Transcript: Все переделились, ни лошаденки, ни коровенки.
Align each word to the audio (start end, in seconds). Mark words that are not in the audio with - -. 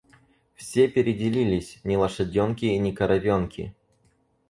Все 0.55 0.87
переделились, 0.87 1.79
ни 1.83 1.95
лошаденки, 1.95 2.65
ни 2.65 2.91
коровенки. 2.91 3.75